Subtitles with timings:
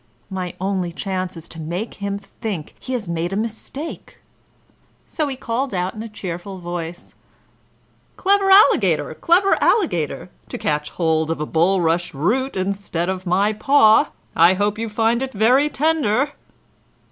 [0.31, 4.17] My only chance is to make him think he has made a mistake."
[5.05, 7.13] So he called out in a cheerful voice:
[8.17, 14.09] "Clever Alligator, clever Alligator, to catch hold of a bulrush root instead of my paw!
[14.35, 16.31] I hope you find it very tender."